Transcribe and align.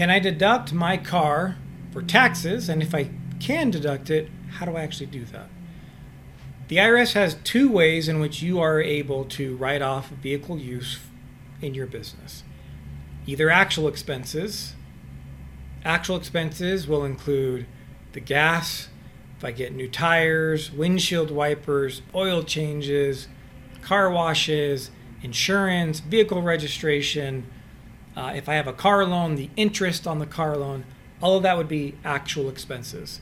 can 0.00 0.08
I 0.08 0.18
deduct 0.18 0.72
my 0.72 0.96
car 0.96 1.58
for 1.92 2.00
taxes? 2.00 2.70
And 2.70 2.82
if 2.82 2.94
I 2.94 3.10
can 3.38 3.70
deduct 3.70 4.08
it, 4.08 4.30
how 4.52 4.64
do 4.64 4.74
I 4.74 4.80
actually 4.80 5.08
do 5.08 5.26
that? 5.26 5.50
The 6.68 6.76
IRS 6.76 7.12
has 7.12 7.34
two 7.44 7.70
ways 7.70 8.08
in 8.08 8.18
which 8.18 8.40
you 8.40 8.60
are 8.60 8.80
able 8.80 9.26
to 9.26 9.56
write 9.56 9.82
off 9.82 10.08
vehicle 10.08 10.58
use 10.58 11.00
in 11.60 11.74
your 11.74 11.84
business 11.84 12.44
either 13.26 13.50
actual 13.50 13.88
expenses. 13.88 14.72
Actual 15.84 16.16
expenses 16.16 16.88
will 16.88 17.04
include 17.04 17.66
the 18.12 18.20
gas, 18.20 18.88
if 19.36 19.44
I 19.44 19.50
get 19.50 19.74
new 19.74 19.86
tires, 19.86 20.72
windshield 20.72 21.30
wipers, 21.30 22.00
oil 22.14 22.42
changes, 22.42 23.28
car 23.82 24.08
washes, 24.10 24.90
insurance, 25.20 26.00
vehicle 26.00 26.40
registration, 26.40 27.44
uh, 28.16 28.32
if 28.34 28.48
I 28.48 28.54
have 28.54 28.66
a 28.66 28.72
car 28.72 29.04
loan, 29.04 29.36
the 29.36 29.50
interest 29.56 30.06
on 30.06 30.18
the 30.18 30.26
car 30.26 30.56
loan, 30.56 30.84
all 31.22 31.36
of 31.36 31.42
that 31.42 31.56
would 31.56 31.68
be 31.68 31.94
actual 32.04 32.48
expenses. 32.48 33.20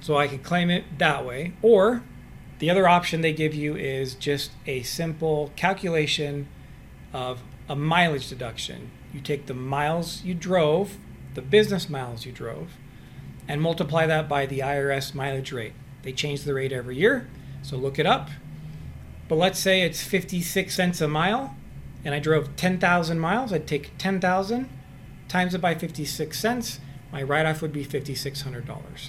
So 0.00 0.16
I 0.16 0.28
can 0.28 0.38
claim 0.38 0.70
it 0.70 0.84
that 0.98 1.24
way. 1.24 1.54
Or 1.62 2.02
the 2.58 2.70
other 2.70 2.88
option 2.88 3.20
they 3.20 3.32
give 3.32 3.54
you 3.54 3.76
is 3.76 4.14
just 4.14 4.52
a 4.66 4.82
simple 4.82 5.52
calculation 5.56 6.48
of 7.12 7.42
a 7.68 7.76
mileage 7.76 8.28
deduction. 8.28 8.90
You 9.12 9.20
take 9.20 9.46
the 9.46 9.54
miles 9.54 10.22
you 10.22 10.34
drove, 10.34 10.96
the 11.34 11.42
business 11.42 11.88
miles 11.88 12.24
you 12.24 12.32
drove, 12.32 12.72
and 13.48 13.60
multiply 13.60 14.06
that 14.06 14.28
by 14.28 14.46
the 14.46 14.60
IRS 14.60 15.14
mileage 15.14 15.52
rate. 15.52 15.72
They 16.02 16.12
change 16.12 16.42
the 16.42 16.54
rate 16.54 16.72
every 16.72 16.96
year, 16.96 17.28
so 17.62 17.76
look 17.76 17.98
it 17.98 18.06
up. 18.06 18.30
But 19.28 19.36
let's 19.36 19.58
say 19.58 19.82
it's 19.82 20.02
56 20.02 20.74
cents 20.74 21.00
a 21.00 21.08
mile 21.08 21.56
and 22.06 22.14
I 22.14 22.20
drove 22.20 22.54
10,000 22.54 23.18
miles. 23.18 23.52
I'd 23.52 23.66
take 23.66 23.98
10,000 23.98 24.68
times 25.26 25.54
it 25.56 25.60
by 25.60 25.74
56 25.74 26.38
cents. 26.38 26.78
My 27.10 27.20
write 27.20 27.46
off 27.46 27.60
would 27.60 27.72
be 27.72 27.84
$5,600. 27.84 29.08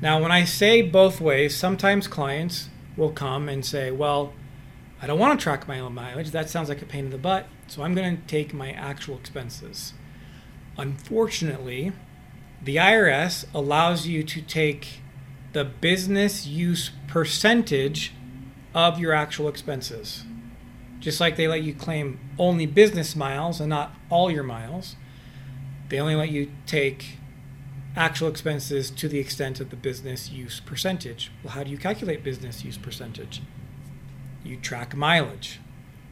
Now, 0.00 0.18
when 0.18 0.32
I 0.32 0.44
say 0.44 0.80
both 0.80 1.20
ways, 1.20 1.54
sometimes 1.54 2.08
clients 2.08 2.70
will 2.96 3.12
come 3.12 3.46
and 3.46 3.62
say, 3.64 3.90
Well, 3.90 4.32
I 5.02 5.06
don't 5.06 5.18
want 5.18 5.38
to 5.38 5.42
track 5.42 5.68
my 5.68 5.78
own 5.78 5.94
mileage. 5.94 6.30
That 6.30 6.48
sounds 6.48 6.70
like 6.70 6.80
a 6.80 6.86
pain 6.86 7.04
in 7.04 7.10
the 7.10 7.18
butt. 7.18 7.46
So 7.66 7.82
I'm 7.82 7.94
going 7.94 8.16
to 8.16 8.22
take 8.26 8.54
my 8.54 8.72
actual 8.72 9.18
expenses. 9.18 9.92
Unfortunately, 10.78 11.92
the 12.64 12.76
IRS 12.76 13.44
allows 13.52 14.06
you 14.06 14.22
to 14.22 14.40
take 14.40 15.02
the 15.52 15.64
business 15.64 16.46
use 16.46 16.90
percentage 17.06 18.14
of 18.74 18.98
your 18.98 19.12
actual 19.12 19.48
expenses. 19.48 20.24
Just 21.00 21.20
like 21.20 21.36
they 21.36 21.48
let 21.48 21.62
you 21.62 21.74
claim 21.74 22.18
only 22.38 22.66
business 22.66 23.14
miles 23.14 23.60
and 23.60 23.70
not 23.70 23.94
all 24.10 24.30
your 24.30 24.42
miles, 24.42 24.96
they 25.88 26.00
only 26.00 26.16
let 26.16 26.30
you 26.30 26.50
take 26.66 27.18
actual 27.96 28.28
expenses 28.28 28.90
to 28.90 29.08
the 29.08 29.18
extent 29.18 29.60
of 29.60 29.70
the 29.70 29.76
business 29.76 30.30
use 30.30 30.60
percentage. 30.60 31.30
Well, 31.42 31.54
how 31.54 31.64
do 31.64 31.70
you 31.70 31.78
calculate 31.78 32.22
business 32.22 32.64
use 32.64 32.78
percentage? 32.78 33.42
You 34.44 34.56
track 34.56 34.94
mileage. 34.96 35.60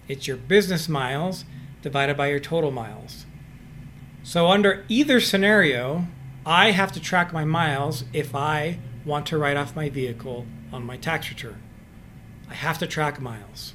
It's 0.09 0.27
your 0.27 0.37
business 0.37 0.89
miles 0.89 1.45
divided 1.83 2.17
by 2.17 2.29
your 2.29 2.41
total 2.41 2.71
miles. 2.71 3.27
So, 4.23 4.49
under 4.49 4.85
either 4.89 5.21
scenario, 5.21 6.07
I 6.45 6.73
have 6.73 6.93
to 6.93 7.01
track 7.01 7.33
my 7.33 7.45
miles 7.45 8.05
if 8.13 8.35
I 8.35 8.79
want 9.05 9.27
to 9.27 9.39
write 9.39 9.57
off 9.57 9.77
my 9.77 9.89
vehicle 9.89 10.47
on 10.73 10.85
my 10.85 10.97
tax 10.97 11.29
return. 11.29 11.63
I 12.51 12.55
have 12.55 12.79
to 12.79 12.87
track 12.87 13.21
miles. 13.21 13.75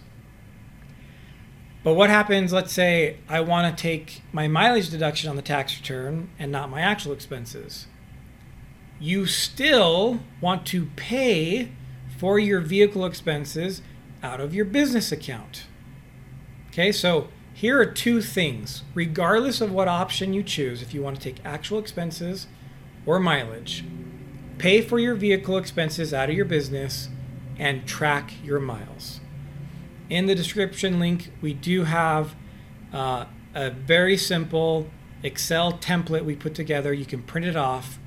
But 1.84 1.96
what 1.96 2.10
happens, 2.10 2.54
let's 2.54 2.74
say 2.74 3.18
I 3.28 3.42
want 3.42 3.76
to 3.76 3.82
take 3.82 4.22
my 4.32 4.48
mileage 4.48 4.90
deduction 4.90 5.30
on 5.30 5.36
the 5.36 5.42
tax 5.42 5.78
return 5.78 6.30
and 6.38 6.52
not 6.52 6.70
my 6.70 6.82
actual 6.82 7.12
expenses? 7.12 7.88
You 9.00 9.26
still 9.26 10.20
want 10.40 10.66
to 10.68 10.86
pay 10.96 11.72
for 12.20 12.38
your 12.38 12.62
vehicle 12.62 13.04
expenses 13.04 13.82
out 14.22 14.40
of 14.40 14.54
your 14.54 14.66
business 14.66 15.12
account. 15.12 15.66
Okay, 16.70 16.92
so 16.92 17.30
here 17.52 17.80
are 17.80 17.86
two 17.86 18.22
things. 18.22 18.84
Regardless 18.94 19.60
of 19.60 19.72
what 19.72 19.88
option 19.88 20.34
you 20.34 20.44
choose, 20.44 20.84
if 20.84 20.94
you 20.94 21.02
want 21.02 21.16
to 21.16 21.22
take 21.22 21.44
actual 21.44 21.80
expenses 21.80 22.46
or 23.08 23.20
mileage, 23.20 23.84
pay 24.60 24.82
for 24.82 25.00
your 25.00 25.16
vehicle 25.16 25.58
expenses 25.58 26.14
out 26.14 26.30
of 26.30 26.36
your 26.36 26.46
business 26.46 27.10
and 27.58 27.88
track 27.88 28.34
your 28.44 28.60
miles. 28.60 29.20
In 30.12 30.26
the 30.26 30.36
description 30.36 31.00
link, 31.00 31.32
we 31.42 31.54
do 31.54 31.86
have 31.86 32.36
uh, 32.92 33.28
a 33.56 33.70
very 33.70 34.18
simple 34.18 34.90
Excel 35.24 35.72
template 35.72 36.26
we 36.26 36.36
put 36.36 36.54
together. 36.54 36.92
You 36.92 37.06
can 37.06 37.24
print 37.24 37.48
it 37.48 37.56
off, 37.56 37.98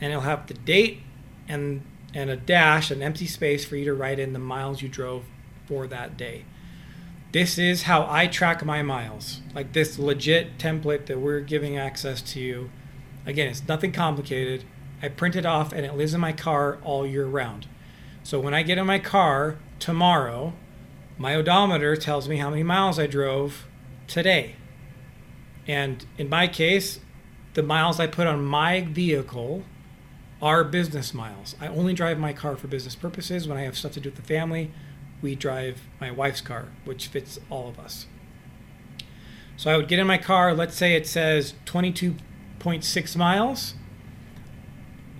and 0.00 0.10
it'll 0.10 0.24
have 0.24 0.48
the 0.48 0.54
date 0.54 1.02
and 1.46 1.82
and 2.12 2.28
a 2.28 2.36
dash, 2.36 2.90
an 2.90 3.02
empty 3.02 3.26
space 3.26 3.64
for 3.64 3.76
you 3.76 3.84
to 3.84 3.94
write 3.94 4.18
in 4.18 4.32
the 4.32 4.38
miles 4.40 4.82
you 4.82 4.88
drove 4.88 5.24
for 5.66 5.86
that 5.86 6.16
day. 6.16 6.44
This 7.30 7.56
is 7.56 7.82
how 7.82 8.04
I 8.10 8.26
track 8.26 8.64
my 8.64 8.82
miles. 8.82 9.40
Like 9.54 9.74
this 9.74 9.96
legit 9.96 10.58
template 10.58 11.06
that 11.06 11.20
we're 11.20 11.40
giving 11.40 11.78
access 11.78 12.20
to 12.32 12.40
you. 12.40 12.70
Again, 13.26 13.48
it's 13.48 13.66
nothing 13.68 13.92
complicated. 13.92 14.64
I 15.00 15.08
print 15.08 15.36
it 15.36 15.46
off 15.46 15.72
and 15.72 15.86
it 15.86 15.94
lives 15.94 16.14
in 16.14 16.20
my 16.20 16.32
car 16.32 16.78
all 16.82 17.06
year 17.06 17.26
round. 17.26 17.68
So 18.24 18.40
when 18.40 18.54
I 18.54 18.62
get 18.62 18.78
in 18.78 18.86
my 18.86 18.98
car 18.98 19.58
tomorrow, 19.78 20.52
my 21.16 21.34
odometer 21.34 21.96
tells 21.96 22.28
me 22.28 22.38
how 22.38 22.50
many 22.50 22.62
miles 22.62 22.98
I 22.98 23.06
drove 23.06 23.66
today. 24.06 24.56
And 25.66 26.04
in 26.18 26.28
my 26.28 26.48
case, 26.48 27.00
the 27.54 27.62
miles 27.62 28.00
I 28.00 28.06
put 28.06 28.26
on 28.26 28.44
my 28.44 28.82
vehicle 28.82 29.64
are 30.42 30.64
business 30.64 31.14
miles. 31.14 31.54
I 31.60 31.68
only 31.68 31.94
drive 31.94 32.18
my 32.18 32.32
car 32.32 32.56
for 32.56 32.66
business 32.66 32.94
purposes. 32.94 33.48
When 33.48 33.56
I 33.56 33.62
have 33.62 33.78
stuff 33.78 33.92
to 33.92 34.00
do 34.00 34.10
with 34.10 34.16
the 34.16 34.22
family, 34.22 34.70
we 35.22 35.34
drive 35.34 35.82
my 36.00 36.10
wife's 36.10 36.40
car, 36.40 36.68
which 36.84 37.06
fits 37.06 37.38
all 37.48 37.68
of 37.68 37.78
us. 37.78 38.06
So 39.56 39.70
I 39.70 39.76
would 39.76 39.88
get 39.88 40.00
in 40.00 40.06
my 40.06 40.18
car, 40.18 40.52
let's 40.52 40.76
say 40.76 40.94
it 40.96 41.06
says 41.06 41.54
22.6 41.64 43.16
miles. 43.16 43.74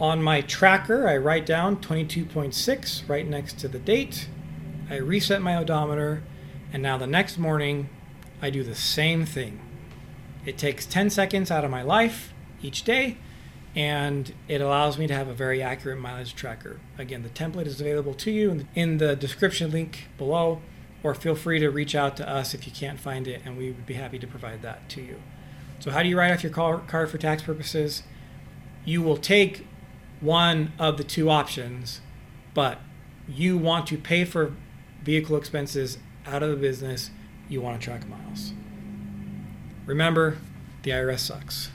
On 0.00 0.21
my 0.21 0.41
tracker, 0.41 1.09
I 1.09 1.16
write 1.16 1.47
down 1.47 1.77
22.6 1.77 3.09
right 3.09 3.27
next 3.27 3.59
to 3.60 3.69
the 3.69 3.78
date. 3.78 4.28
I 4.91 4.97
reset 4.97 5.41
my 5.41 5.56
odometer, 5.56 6.22
and 6.72 6.83
now 6.83 6.99
the 6.99 7.06
next 7.06 7.39
morning, 7.39 7.89
I 8.43 8.50
do 8.50 8.62
the 8.62 8.75
same 8.75 9.25
thing. 9.25 9.61
It 10.45 10.59
takes 10.59 10.84
10 10.84 11.09
seconds 11.11 11.50
out 11.50 11.65
of 11.65 11.71
my 11.71 11.83
life 11.83 12.34
each 12.62 12.84
day, 12.84 13.17
and 13.75 14.34
it 14.47 14.61
allows 14.61 14.99
me 14.99 15.06
to 15.06 15.15
have 15.15 15.27
a 15.27 15.33
very 15.33 15.62
accurate 15.62 15.99
mileage 15.99 16.34
tracker. 16.34 16.81
Again, 16.99 17.22
the 17.22 17.31
template 17.31 17.67
is 17.67 17.81
available 17.81 18.15
to 18.15 18.31
you 18.31 18.67
in 18.75 18.99
the 18.99 19.17
description 19.17 19.71
link 19.71 20.09
below, 20.19 20.61
or 21.03 21.15
feel 21.15 21.34
free 21.34 21.59
to 21.61 21.71
reach 21.71 21.95
out 21.95 22.16
to 22.19 22.28
us 22.28 22.53
if 22.53 22.66
you 22.66 22.72
can't 22.72 23.01
find 23.01 23.27
it, 23.27 23.41
and 23.45 23.56
we 23.56 23.69
would 23.69 23.87
be 23.87 23.95
happy 23.95 24.19
to 24.19 24.27
provide 24.27 24.61
that 24.62 24.89
to 24.91 25.01
you. 25.01 25.21
So, 25.81 25.91
how 25.91 26.03
do 26.03 26.09
you 26.09 26.19
write 26.19 26.33
off 26.33 26.43
your 26.43 26.53
car, 26.53 27.06
for 27.06 27.19
tax 27.19 27.43
purposes? 27.43 28.03
You 28.84 29.01
will 29.03 29.16
take 29.16 29.66
one 30.21 30.72
of 30.78 30.99
the 30.99 31.05
two 31.05 31.31
options, 31.31 32.01
but 32.53 32.78
you 33.27 33.56
want 33.56 33.87
to 33.87 33.97
pay 33.97 34.25
for 34.25 34.53
vehicle 35.04 35.37
expenses 35.37 35.98
out 36.26 36.42
of 36.42 36.50
the 36.50 36.56
business, 36.56 37.10
you 37.48 37.60
want 37.60 37.81
to 37.81 37.84
track 37.84 38.09
miles. 38.09 38.53
Remember, 39.87 40.38
the 40.82 40.91
IRS 40.91 41.20
sucks. 41.20 41.70